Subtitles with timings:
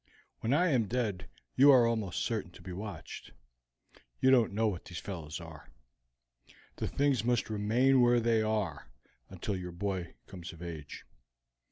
[0.39, 3.33] When I am dead you are almost certain to be watched.
[4.19, 5.69] You don't know what these fellows are.
[6.77, 8.89] The things must remain where they are
[9.29, 11.05] until your boy comes of age.